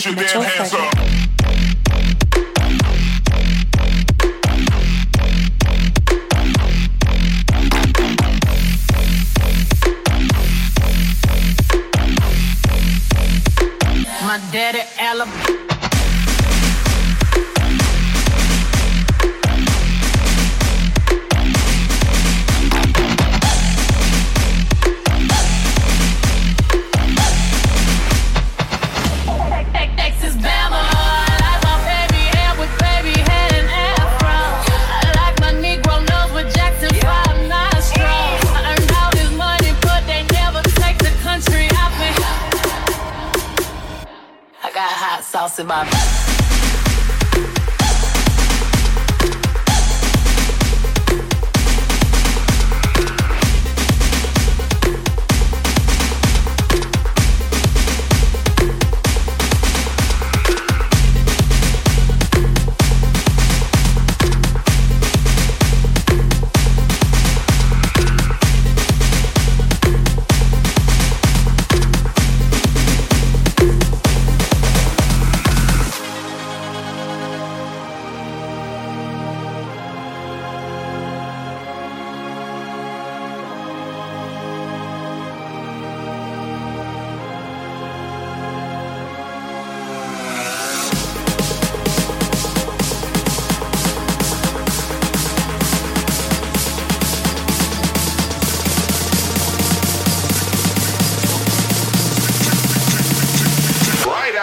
Get 0.00 0.06
your 0.06 0.14
Mitchell 0.14 0.40
damn 0.40 0.50
hands 0.50 0.72
up. 0.72 0.99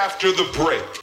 After 0.08 0.32
the 0.32 0.50
break. 0.54 0.98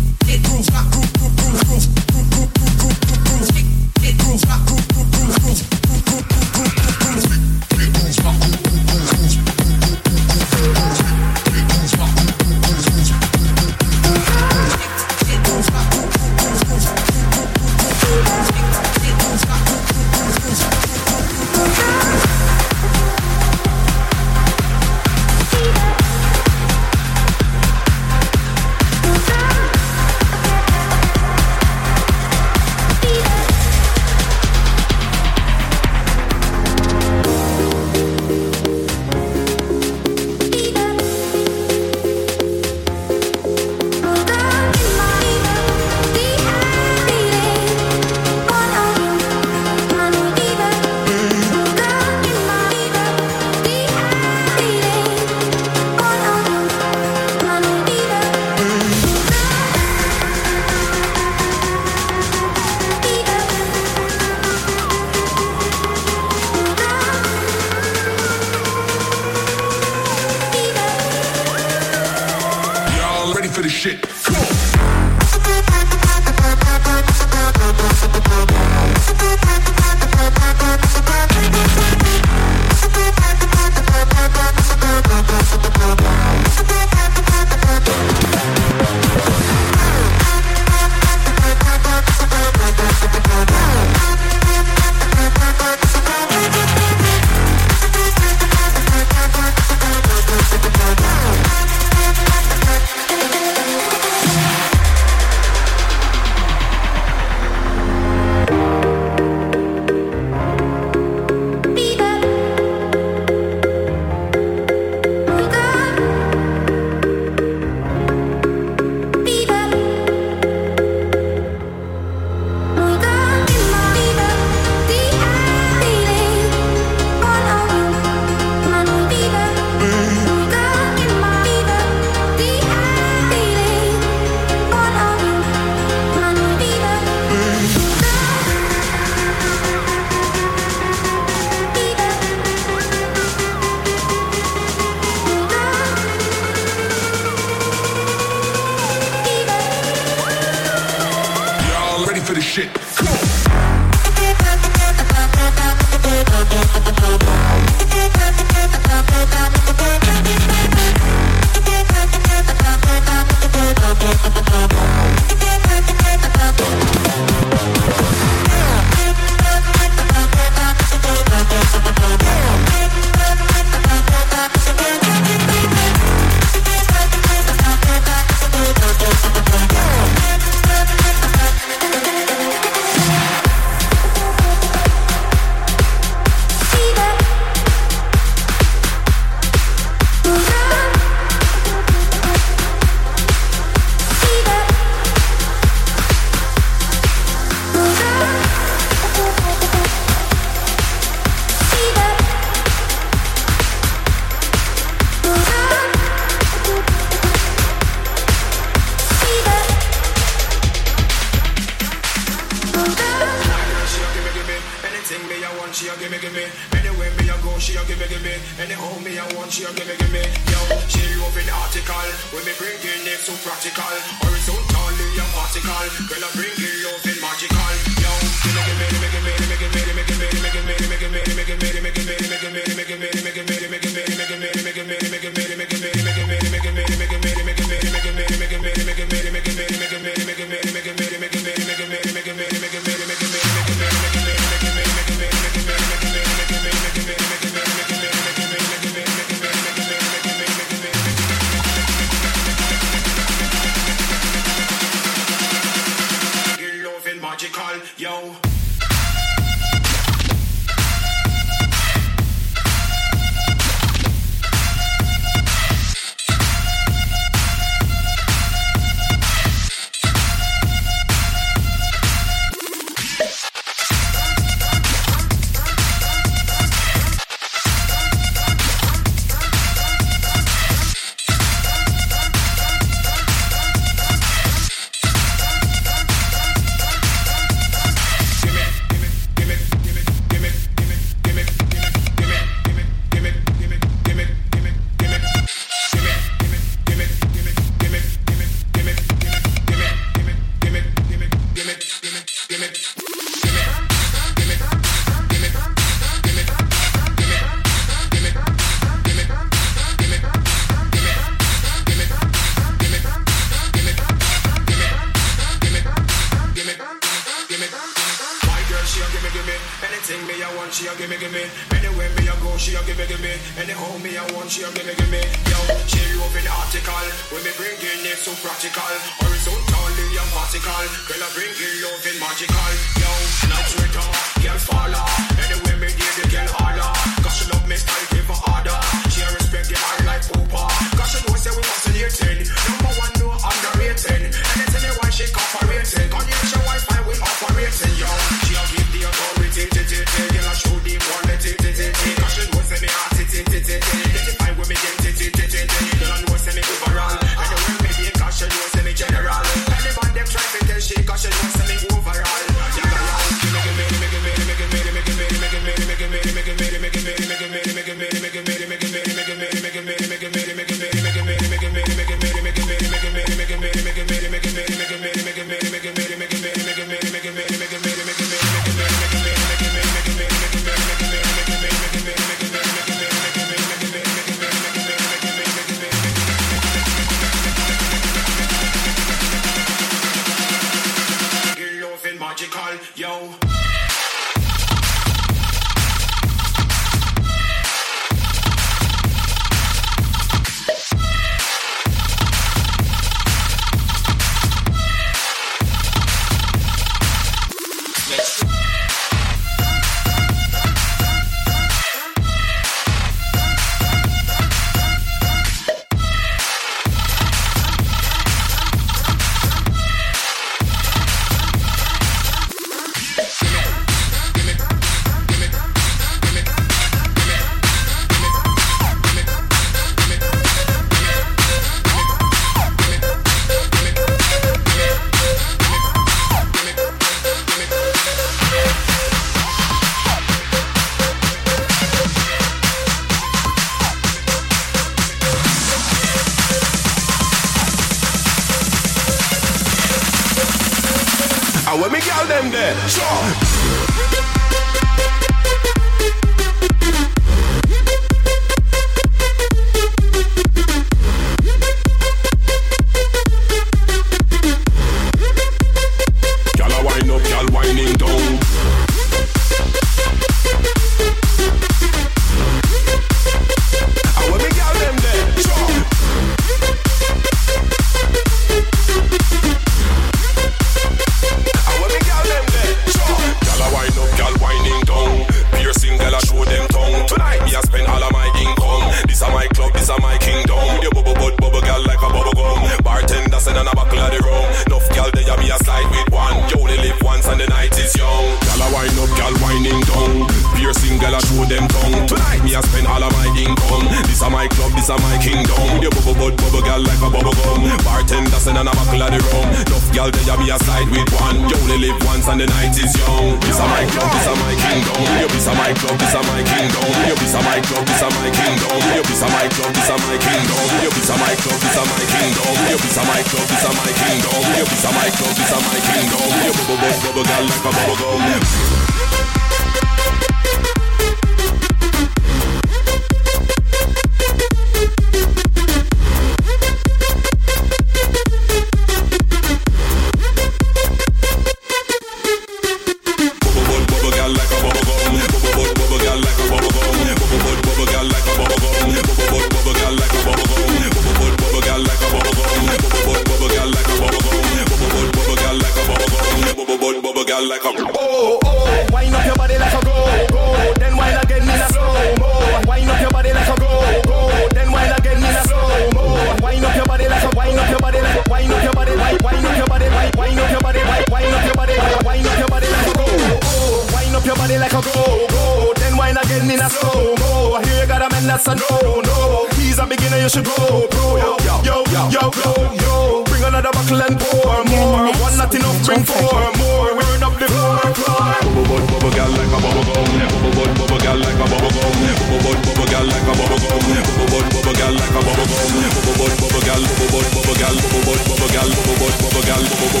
no 576.82 577.14
more. 577.22 577.62
Here 577.62 577.82
you 577.82 577.86
got 577.86 578.02
a 578.02 578.08
man 578.10 578.26
that's 578.26 578.48
a 578.48 578.54
no 578.54 579.00
no. 579.00 579.46
He's 579.56 579.78
a 579.78 579.86
beginner, 579.86 580.18
you 580.18 580.28
should 580.28 580.44
go, 580.44 580.86
bro. 580.90 581.16
Yo 581.16 581.36
yo 581.46 581.62
yo 581.62 581.84
yo 582.10 582.30
yo. 582.42 582.52
yo. 582.82 583.22
Bring 583.24 583.44
another 583.44 583.70
buckle 583.72 584.02
and 584.02 584.18
pour 584.18 584.64
more. 584.70 585.12
One 585.22 585.36
not 585.38 585.54
enough, 585.54 585.78
bring 585.86 586.02
four 586.04 586.50
more. 586.58 586.94
Wearing 586.98 587.22
up 587.22 587.38
the 587.38 587.46
floor, 587.46 587.78
floor. 587.94 588.34
Bubble 588.42 588.64
boy, 588.68 588.82
bubble 588.90 589.12
gal 589.16 589.30
like 589.30 589.52
a 589.52 589.58
bubble 589.62 589.84
gum. 589.86 590.04
Bubble 590.32 590.52
boy, 590.56 590.70
bubble 590.78 590.98
gal 591.04 591.18
like 591.18 591.40
a 591.42 591.44
bubble 591.46 591.72
gum. 591.72 591.92
Bubble 591.92 592.40
boy, 592.42 592.56
bubble 592.66 592.86
gal 592.90 593.06
like 593.06 593.22
a 593.22 593.32
bubble 593.38 593.60
gum. 593.62 593.82
Bubble 593.82 594.26
boy, 594.32 594.44
bubble 594.52 594.76
gal 594.80 594.92
like 594.92 595.12
a 595.12 595.14
bubble 595.22 595.46
gum. 595.50 595.70
Bubble 595.92 596.16
boy, 596.18 596.32
bubble 596.42 596.62
gal, 596.66 596.82
bubble 596.82 597.08
boy, 597.12 597.24
bubble 597.32 597.56
gal, 597.60 597.72
bubble 597.72 598.02
boy, 598.02 598.18
bubble 598.28 598.50
gal, 598.52 598.68
bubble 598.72 598.96
boy, 599.00 599.12
bubble 599.22 599.44
gal, 599.46 599.62
bubble 599.72 600.00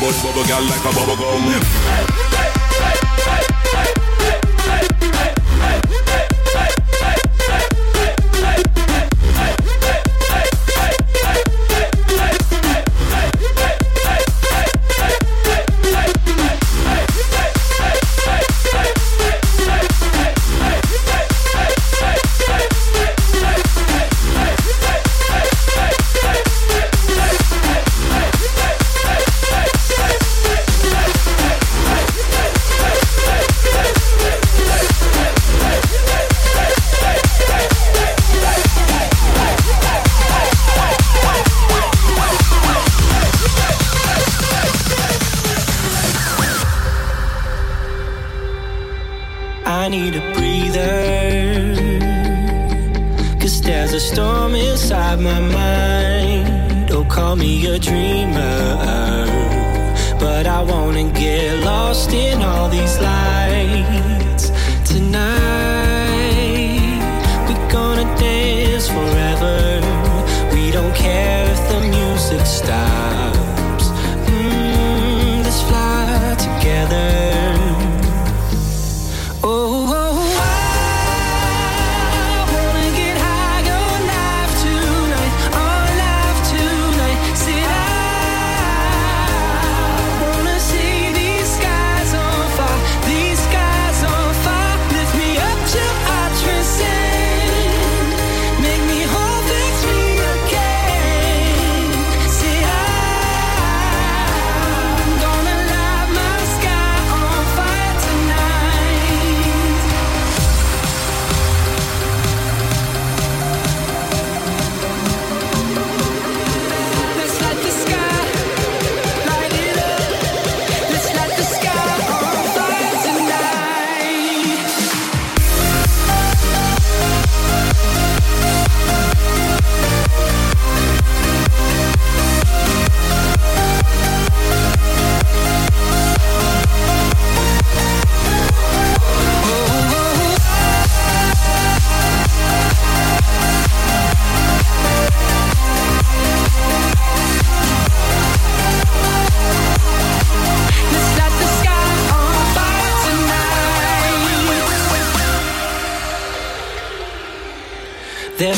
boy, 0.00 0.14
bubble 0.22 0.46
gal 0.46 0.62
like 0.62 0.84
a 0.84 0.90
bubble 0.92 1.16
gum. 1.16 2.41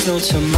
No 0.07 0.19
tomorrow. 0.19 0.54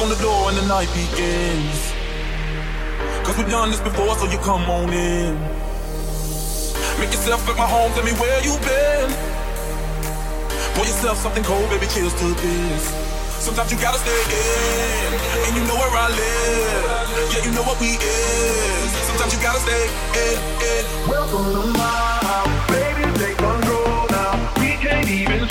on 0.00 0.08
the 0.08 0.16
door 0.16 0.48
and 0.48 0.56
the 0.56 0.66
night 0.66 0.88
begins. 0.96 1.92
Cause 3.24 3.36
we've 3.36 3.50
done 3.50 3.68
this 3.70 3.80
before, 3.80 4.16
so 4.16 4.24
you 4.32 4.38
come 4.38 4.64
on 4.70 4.88
in. 4.92 5.36
Make 6.96 7.12
yourself 7.12 7.44
at 7.48 7.56
my 7.56 7.68
home, 7.68 7.92
tell 7.92 8.04
me 8.04 8.12
where 8.16 8.40
you 8.40 8.56
been. 8.64 9.10
Pour 10.72 10.84
yourself 10.88 11.18
something 11.18 11.44
cold, 11.44 11.68
baby, 11.68 11.86
chill 11.92 12.08
to 12.08 12.28
this. 12.40 12.82
Sometimes 13.44 13.72
you 13.72 13.78
gotta 13.78 13.98
stay 13.98 14.20
in, 14.24 15.12
and 15.44 15.52
you 15.56 15.62
know 15.68 15.76
where 15.76 15.92
I 15.92 16.08
live. 16.08 17.32
Yeah, 17.32 17.44
you 17.44 17.52
know 17.52 17.62
what 17.62 17.78
we 17.80 18.00
is. 18.00 18.90
Sometimes 19.04 19.36
you 19.36 19.40
gotta 19.44 19.60
stay 19.60 19.84
in, 20.16 20.36
in. 20.64 20.84
Welcome 21.08 21.44
to 21.44 21.62
my 21.76 22.08
house, 22.24 22.52
baby, 22.72 23.04
take 23.20 23.36
control 23.36 24.08
now. 24.08 24.32
We 24.60 24.80
can't 24.80 25.08
even 25.08 25.49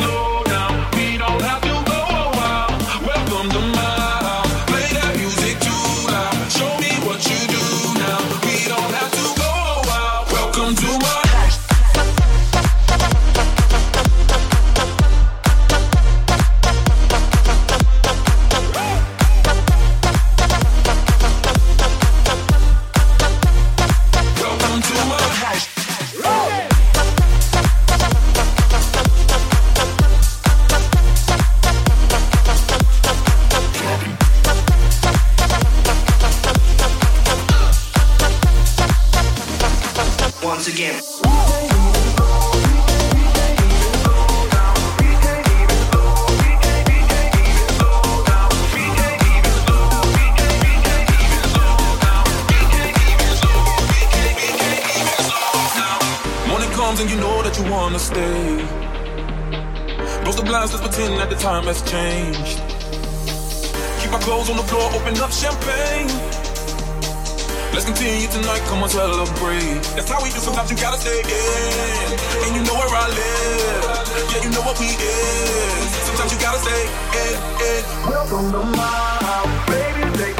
yeah. 74.97 76.05
Sometimes 76.07 76.31
you 76.33 76.39
gotta 76.39 76.59
say 76.59 76.81
in, 77.21 77.35
in. 77.69 77.83
Welcome 78.09 78.51
to 78.51 78.63
my 78.77 79.17
house, 79.21 79.69
baby. 79.69 80.38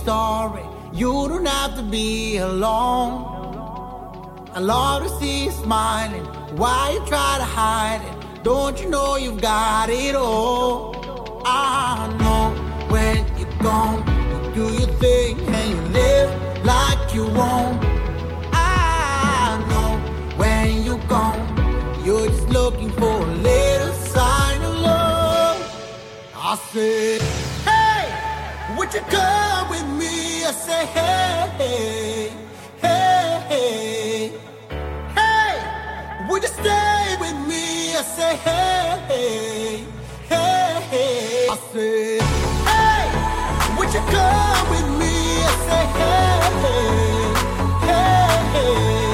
story. 0.00 0.64
You 0.92 1.12
don't 1.28 1.46
have 1.46 1.76
to 1.76 1.82
be 1.82 2.38
alone. 2.38 3.12
I 4.54 4.60
love 4.60 5.02
to 5.02 5.10
see 5.18 5.44
you 5.44 5.50
smiling. 5.50 6.24
Why 6.56 6.92
you 6.94 7.00
try 7.06 7.36
to 7.38 7.44
hide 7.44 8.02
it? 8.08 8.42
Don't 8.42 8.80
you 8.80 8.88
know 8.88 9.16
you've 9.16 9.40
got 9.40 9.90
it 9.90 10.14
all? 10.14 11.42
I 11.44 12.08
know 12.20 12.44
when 12.88 13.18
you're 13.38 13.58
gone, 13.62 14.00
you 14.30 14.38
do 14.54 14.66
your 14.80 14.92
thing 15.04 15.38
and 15.58 15.70
you 15.70 15.80
live 16.00 16.30
like 16.64 17.14
you 17.14 17.24
want. 17.40 17.84
I 18.52 19.62
know 19.70 19.90
when 20.40 20.82
you're 20.82 21.06
gone, 21.16 21.44
you're 22.04 22.26
just 22.26 22.48
looking 22.48 22.90
for 22.92 23.16
a 23.28 23.34
little 23.50 23.94
sign 24.16 24.62
of 24.62 24.74
love. 24.78 25.58
I 26.34 26.56
said. 26.72 27.49
Would 28.92 29.02
you 29.02 29.10
go 29.12 29.66
with 29.70 29.86
me? 30.00 30.44
I 30.44 30.50
say, 30.50 30.84
hey, 30.86 32.32
hey, 32.82 33.40
hey, 33.48 34.32
hey. 35.14 36.26
Would 36.28 36.42
you 36.42 36.48
stay 36.48 37.16
with 37.20 37.36
me? 37.46 37.94
I 37.94 38.02
say, 38.02 38.34
hey, 38.34 39.84
hey, 40.28 40.82
hey. 40.90 41.46
I 41.48 41.56
say, 41.72 42.18
hey. 42.66 43.06
Would 43.78 43.94
you 43.94 44.02
go 44.10 44.28
with 44.72 44.88
me? 44.98 45.14
I 45.44 45.54
say, 45.68 45.84
hey, 46.00 46.74
hey, 47.86 48.34
hey. 48.54 49.09